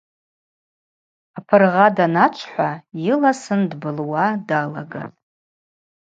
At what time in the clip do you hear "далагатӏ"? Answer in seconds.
4.47-5.19